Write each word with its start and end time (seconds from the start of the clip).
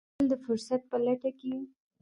دښمن 0.07 0.11
تل 0.17 0.27
د 0.31 0.35
فرصت 0.45 0.81
په 0.91 0.97
لټه 1.05 1.31
کې 1.39 1.49
وي 1.57 1.63